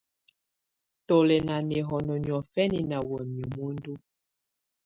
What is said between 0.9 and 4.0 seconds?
Tù lɛ̀ nà nɛhɔnɔ niɔ̀fɛna nà wamɛ̀á muǝndu.